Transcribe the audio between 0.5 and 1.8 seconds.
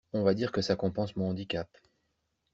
que ça compense mon handicap.